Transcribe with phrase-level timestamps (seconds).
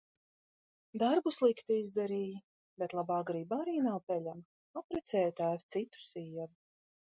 [1.03, 2.39] Darbu slikti izdarīji.
[2.83, 4.53] Bet labā griba arī nav peļama.
[4.83, 6.53] Apprecēja tēvs citu sievu...